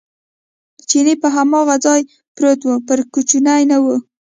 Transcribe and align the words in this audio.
چیني 0.89 1.15
په 1.21 1.27
هماغه 1.35 1.75
ځای 1.85 2.01
پروت 2.35 2.61
و، 2.65 2.69
پر 2.87 2.99
کوچې 3.13 3.39
نه 3.69 3.77
و. 3.83 3.85